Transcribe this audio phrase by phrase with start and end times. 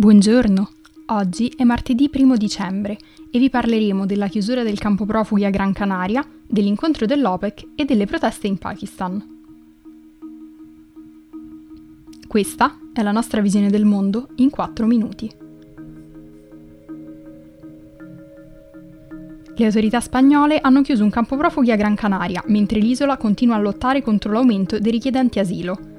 [0.00, 0.70] Buongiorno,
[1.08, 2.96] oggi è martedì 1 dicembre
[3.30, 8.06] e vi parleremo della chiusura del campo profughi a Gran Canaria, dell'incontro dell'OPEC e delle
[8.06, 9.22] proteste in Pakistan.
[12.26, 15.30] Questa è la nostra visione del mondo in 4 minuti.
[19.54, 23.60] Le autorità spagnole hanno chiuso un campo profughi a Gran Canaria, mentre l'isola continua a
[23.60, 25.89] lottare contro l'aumento dei richiedenti asilo.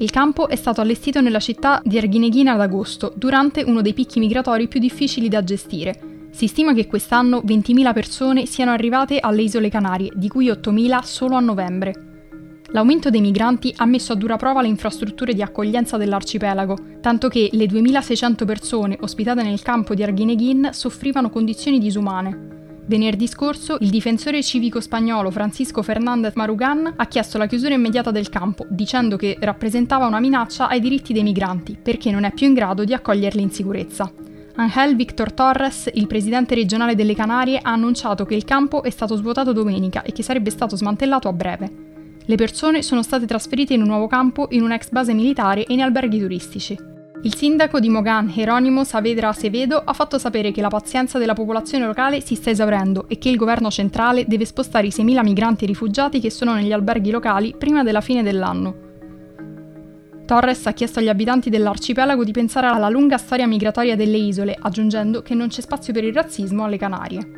[0.00, 4.20] Il campo è stato allestito nella città di Arguineguina ad agosto, durante uno dei picchi
[4.20, 6.28] migratori più difficili da gestire.
[6.30, 11.34] Si stima che quest'anno 20.000 persone siano arrivate alle isole Canarie, di cui 8.000 solo
[11.34, 11.92] a novembre.
[12.68, 17.48] L'aumento dei migranti ha messo a dura prova le infrastrutture di accoglienza dell'arcipelago, tanto che
[17.50, 22.57] le 2.600 persone ospitate nel campo di Arguineguin soffrivano condizioni disumane.
[22.88, 28.30] Venerdì scorso il difensore civico spagnolo Francisco Fernández Marugan ha chiesto la chiusura immediata del
[28.30, 32.54] campo, dicendo che rappresentava una minaccia ai diritti dei migranti, perché non è più in
[32.54, 34.10] grado di accoglierli in sicurezza.
[34.54, 39.16] Angel Victor Torres, il presidente regionale delle Canarie, ha annunciato che il campo è stato
[39.16, 41.70] svuotato domenica e che sarebbe stato smantellato a breve.
[42.24, 45.82] Le persone sono state trasferite in un nuovo campo, in un'ex base militare e in
[45.82, 46.96] alberghi turistici.
[47.22, 51.84] Il sindaco di Mogan, Geronimo Saavedra Acevedo, ha fatto sapere che la pazienza della popolazione
[51.84, 56.20] locale si sta esaurendo e che il governo centrale deve spostare i 6.000 migranti rifugiati
[56.20, 58.86] che sono negli alberghi locali prima della fine dell'anno.
[60.26, 65.20] Torres ha chiesto agli abitanti dell'arcipelago di pensare alla lunga storia migratoria delle isole, aggiungendo
[65.20, 67.30] che non c'è spazio per il razzismo alle Canarie.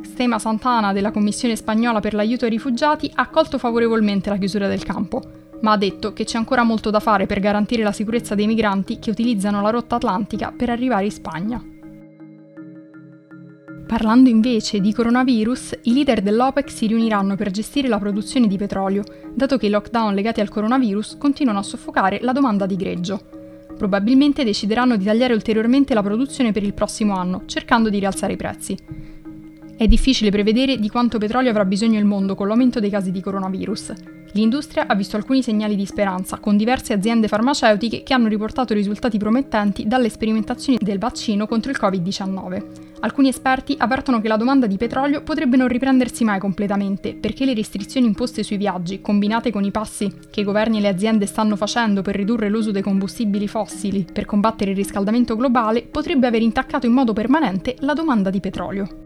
[0.00, 4.82] Stema Santana della Commissione spagnola per l'aiuto ai rifugiati ha accolto favorevolmente la chiusura del
[4.82, 5.35] campo
[5.66, 9.00] ma ha detto che c'è ancora molto da fare per garantire la sicurezza dei migranti
[9.00, 11.60] che utilizzano la rotta atlantica per arrivare in Spagna.
[13.84, 19.02] Parlando invece di coronavirus, i leader dell'OPEC si riuniranno per gestire la produzione di petrolio,
[19.34, 23.20] dato che i lockdown legati al coronavirus continuano a soffocare la domanda di greggio.
[23.76, 28.36] Probabilmente decideranno di tagliare ulteriormente la produzione per il prossimo anno, cercando di rialzare i
[28.36, 28.76] prezzi.
[29.78, 33.20] È difficile prevedere di quanto petrolio avrà bisogno il mondo con l'aumento dei casi di
[33.20, 33.92] coronavirus.
[34.32, 39.18] L'industria ha visto alcuni segnali di speranza, con diverse aziende farmaceutiche che hanno riportato risultati
[39.18, 42.64] promettenti dalle sperimentazioni del vaccino contro il Covid-19.
[43.00, 47.52] Alcuni esperti avvertono che la domanda di petrolio potrebbe non riprendersi mai completamente, perché le
[47.52, 51.54] restrizioni imposte sui viaggi, combinate con i passi che i governi e le aziende stanno
[51.54, 56.86] facendo per ridurre l'uso dei combustibili fossili per combattere il riscaldamento globale, potrebbe aver intaccato
[56.86, 59.05] in modo permanente la domanda di petrolio.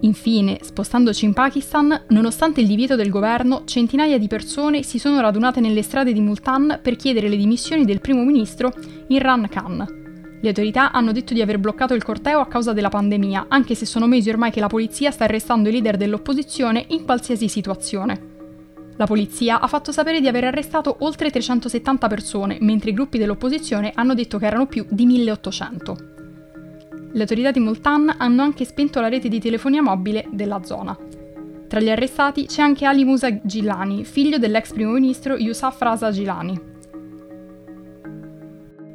[0.00, 5.60] Infine, spostandoci in Pakistan, nonostante il divieto del governo, centinaia di persone si sono radunate
[5.60, 8.72] nelle strade di Multan per chiedere le dimissioni del primo ministro
[9.08, 10.38] Imran Khan.
[10.40, 13.86] Le autorità hanno detto di aver bloccato il corteo a causa della pandemia, anche se
[13.86, 18.36] sono mesi ormai che la polizia sta arrestando i leader dell'opposizione in qualsiasi situazione.
[18.96, 23.90] La polizia ha fatto sapere di aver arrestato oltre 370 persone, mentre i gruppi dell'opposizione
[23.94, 26.17] hanno detto che erano più di 1800.
[27.10, 30.96] Le autorità di Multan hanno anche spento la rete di telefonia mobile della zona.
[31.66, 36.76] Tra gli arrestati c'è anche Ali Musa Gilani, figlio dell'ex primo ministro Yusuf Raza Gilani.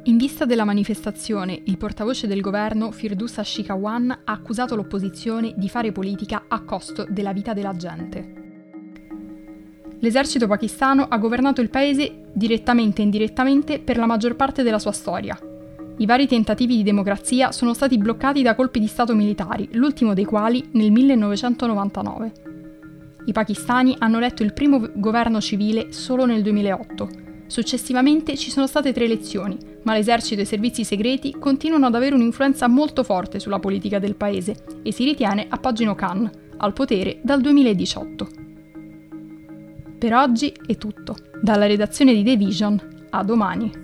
[0.06, 5.92] In vista della manifestazione, il portavoce del governo Firdusa Shikawan ha accusato l'opposizione di fare
[5.92, 8.42] politica a costo della vita della gente.
[10.00, 14.92] L'esercito pakistano ha governato il paese direttamente e indirettamente per la maggior parte della sua
[14.92, 15.38] storia,
[15.98, 20.24] i vari tentativi di democrazia sono stati bloccati da colpi di Stato militari, l'ultimo dei
[20.24, 22.32] quali nel 1999.
[23.26, 27.08] I pakistani hanno eletto il primo governo civile solo nel 2008.
[27.46, 32.14] Successivamente ci sono state tre elezioni, ma l'esercito e i servizi segreti continuano ad avere
[32.16, 37.40] un'influenza molto forte sulla politica del paese e si ritiene appoggino Khan, al potere dal
[37.40, 38.28] 2018.
[39.98, 41.16] Per oggi è tutto.
[41.40, 43.83] Dalla redazione di The Vision, a domani.